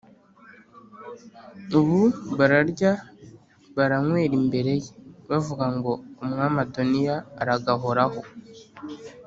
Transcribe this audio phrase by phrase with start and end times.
[1.79, 2.01] ubu
[2.37, 2.91] bararya
[3.75, 4.89] baranywera imbere ye,
[5.29, 5.91] bavuga ngo
[6.23, 8.21] ‘Umwami Adoniya aragahoraho.’